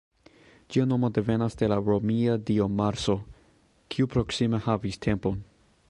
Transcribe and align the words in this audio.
Ĝia 0.75 0.85
nomo 0.93 1.09
devenas 1.17 1.57
de 1.59 1.69
la 1.73 1.77
romia 1.89 2.39
dio 2.49 2.67
Marso, 2.79 3.17
kiu 3.95 4.11
proksime 4.15 4.65
havis 4.71 5.01
templon. 5.09 5.39